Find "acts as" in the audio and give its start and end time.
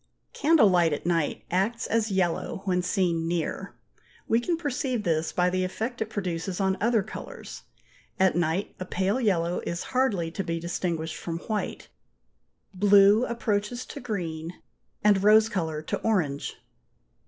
1.51-2.09